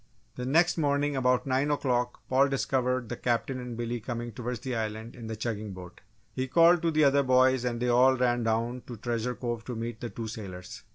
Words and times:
The 0.35 0.47
next 0.47 0.79
morning 0.79 1.15
about 1.15 1.45
nine 1.45 1.69
o'clock 1.69 2.21
Paul 2.27 2.49
discovered 2.49 3.07
the 3.07 3.15
Captain 3.15 3.59
and 3.59 3.77
Billy 3.77 3.99
coming 3.99 4.31
toward 4.31 4.57
the 4.63 4.75
Island 4.75 5.15
in 5.15 5.27
the 5.27 5.35
chugging 5.35 5.73
boat. 5.73 6.01
He 6.33 6.47
called 6.47 6.81
to 6.81 6.89
the 6.89 7.03
other 7.03 7.21
boys 7.21 7.63
and 7.65 7.79
they 7.79 7.87
all 7.89 8.15
ran 8.17 8.41
down 8.41 8.81
to 8.87 8.97
Treasure 8.97 9.35
Cove 9.35 9.63
to 9.65 9.75
meet 9.75 10.01
the 10.01 10.09
two 10.09 10.25
sailors. 10.27 10.81